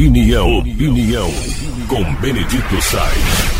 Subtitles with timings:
[0.00, 1.28] Opinião, opinião,
[1.86, 3.50] com Benedito Sainz.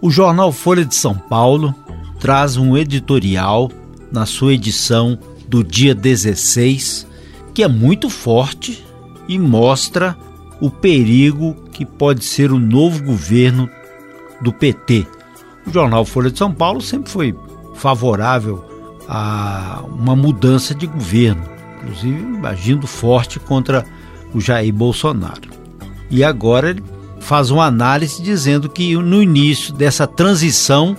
[0.00, 1.74] O jornal Folha de São Paulo
[2.20, 3.72] traz um editorial
[4.12, 7.08] na sua edição do dia 16,
[7.52, 8.86] que é muito forte
[9.26, 10.16] e mostra
[10.60, 13.68] o perigo que pode ser o novo governo
[14.40, 15.08] do PT.
[15.66, 17.34] O jornal Folha de São Paulo sempre foi
[17.74, 18.64] favorável
[19.08, 21.42] a uma mudança de governo,
[21.82, 23.84] inclusive agindo forte contra
[24.36, 25.48] o Jair Bolsonaro.
[26.10, 26.84] E agora ele
[27.20, 30.94] faz uma análise dizendo que no início dessa transição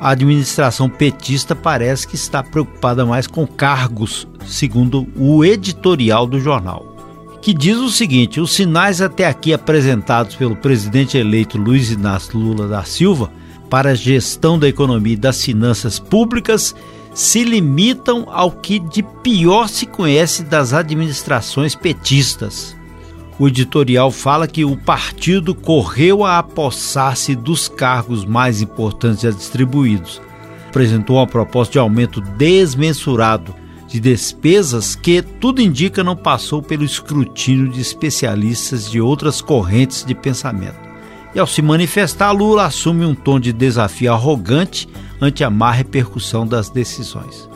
[0.00, 6.96] a administração petista parece que está preocupada mais com cargos, segundo o editorial do jornal,
[7.40, 12.66] que diz o seguinte: os sinais até aqui apresentados pelo presidente eleito Luiz Inácio Lula
[12.66, 13.30] da Silva
[13.70, 16.74] para a gestão da economia e das finanças públicas
[17.14, 22.76] se limitam ao que de pior se conhece das administrações petistas.
[23.38, 30.20] O editorial fala que o partido correu a apossar-se dos cargos mais importantes já distribuídos.
[30.68, 33.54] Apresentou uma proposta de aumento desmensurado
[33.88, 40.14] de despesas que, tudo indica, não passou pelo escrutínio de especialistas de outras correntes de
[40.14, 40.80] pensamento.
[41.34, 44.88] E ao se manifestar, Lula assume um tom de desafio arrogante
[45.22, 47.48] ante a má repercussão das decisões.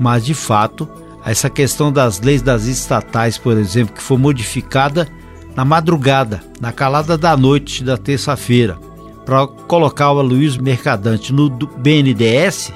[0.00, 0.88] Mas, de fato,
[1.24, 5.08] essa questão das leis das estatais, por exemplo, que foi modificada
[5.54, 8.76] na madrugada, na calada da noite da terça-feira,
[9.24, 12.72] para colocar o Luiz Mercadante no BNDES,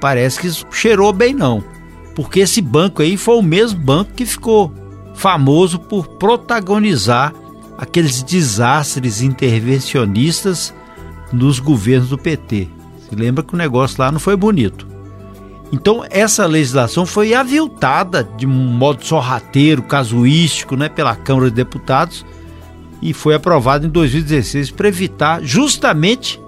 [0.00, 1.62] parece que cheirou bem não.
[2.14, 4.74] Porque esse banco aí foi o mesmo banco que ficou
[5.14, 7.32] famoso por protagonizar
[7.78, 10.74] aqueles desastres intervencionistas
[11.32, 12.79] nos governos do PT.
[13.14, 14.86] Lembra que o negócio lá não foi bonito.
[15.72, 22.24] Então essa legislação foi aviltada de um modo sorrateiro, casuístico, né, pela Câmara de Deputados
[23.00, 26.40] e foi aprovada em 2016 para evitar justamente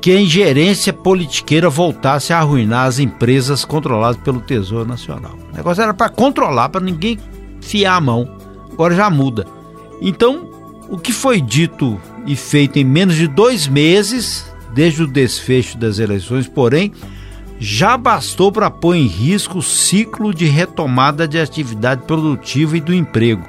[0.00, 5.36] que a ingerência politiqueira voltasse a arruinar as empresas controladas pelo Tesouro Nacional.
[5.52, 7.18] O negócio era para controlar, para ninguém
[7.60, 8.36] fiar a mão.
[8.72, 9.46] Agora já muda.
[10.00, 10.48] Então,
[10.88, 14.44] o que foi dito e feito em menos de dois meses,
[14.78, 16.92] desde o desfecho das eleições, porém,
[17.58, 22.94] já bastou para pôr em risco o ciclo de retomada de atividade produtiva e do
[22.94, 23.42] emprego,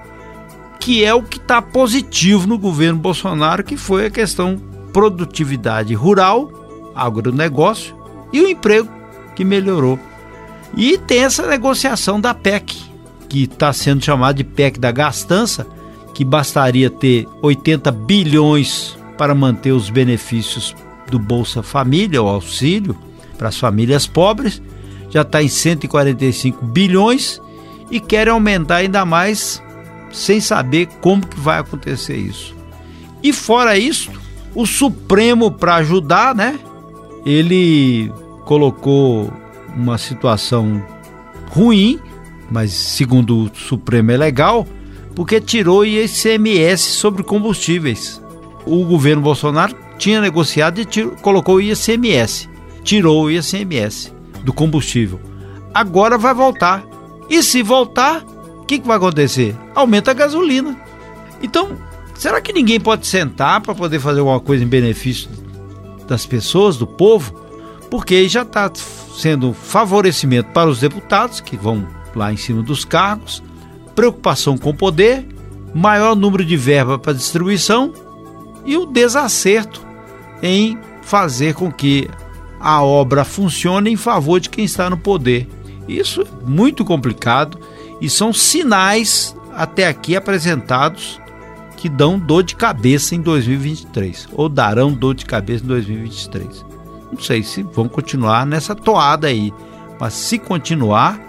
[0.80, 4.60] que é o que está positivo no governo Bolsonaro, que foi a questão
[4.92, 6.52] produtividade rural,
[6.96, 7.96] agronegócio
[8.34, 8.90] e o emprego
[9.36, 10.00] que melhorou.
[10.76, 12.76] E tem essa negociação da PEC,
[13.30, 15.68] que está sendo chamada de PEC da gastança,
[16.12, 20.76] que bastaria ter 80 bilhões para manter os benefícios
[21.10, 22.96] do Bolsa Família, o auxílio
[23.38, 24.62] para as famílias pobres,
[25.10, 27.42] já está em 145 bilhões
[27.90, 29.62] e querem aumentar ainda mais
[30.12, 32.56] sem saber como que vai acontecer isso.
[33.24, 34.12] E fora isso,
[34.54, 36.60] o Supremo para ajudar, né?
[37.26, 38.12] Ele
[38.46, 39.32] colocou
[39.76, 40.84] uma situação
[41.50, 42.00] ruim,
[42.50, 44.68] mas segundo o Supremo é legal,
[45.16, 48.22] porque tirou o ICMS sobre combustíveis.
[48.66, 52.50] O governo Bolsonaro tinha negociado e tirou, colocou o ICMS,
[52.84, 54.12] tirou o ICMS
[54.44, 55.20] do combustível.
[55.74, 56.84] Agora vai voltar.
[57.30, 58.24] E se voltar,
[58.58, 59.56] o que, que vai acontecer?
[59.76, 60.76] Aumenta a gasolina.
[61.44, 61.78] Então,
[62.16, 65.30] será que ninguém pode sentar para poder fazer alguma coisa em benefício
[66.08, 67.34] das pessoas, do povo?
[67.92, 68.72] Porque já está
[69.16, 71.86] sendo favorecimento para os deputados que vão
[72.16, 73.44] lá em cima dos cargos,
[73.94, 75.28] preocupação com o poder,
[75.74, 77.94] maior número de verba para distribuição
[78.66, 79.89] e o desacerto
[80.42, 82.10] em fazer com que
[82.60, 85.48] a obra funcione em favor de quem está no poder.
[85.88, 87.60] Isso é muito complicado
[88.02, 91.20] e são sinais até aqui apresentados
[91.78, 96.66] que dão dor de cabeça em 2023 ou darão dor de cabeça em 2023.
[97.12, 99.54] Não sei se vão continuar nessa toada aí,
[100.00, 101.20] mas se continuar,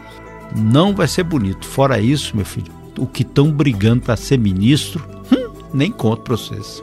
[0.54, 1.66] não vai ser bonito.
[1.66, 6.36] Fora isso, meu filho, o que estão brigando para ser ministro, hum, nem conto para
[6.36, 6.82] vocês.